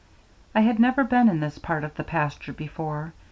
I 0.55 0.61
had 0.61 0.79
never 0.79 1.03
been 1.03 1.29
in 1.29 1.41
this 1.41 1.59
part 1.59 1.83
of 1.83 1.93
the 1.93 2.03
pasture 2.03 2.53
before. 2.53 3.13